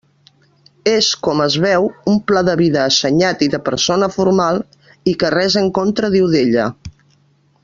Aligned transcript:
És, 0.91 1.09
com 1.27 1.43
es 1.45 1.57
veu, 1.65 1.85
un 2.13 2.17
pla 2.31 2.43
de 2.47 2.57
vida 2.63 2.81
assenyat 2.85 3.45
i 3.49 3.51
de 3.57 3.61
persona 3.69 4.11
formal, 4.19 4.63
i 5.13 5.17
que 5.25 5.35
res 5.39 5.63
en 5.65 5.73
contra 5.81 6.15
diu 6.19 6.31
d'ella. 6.37 6.69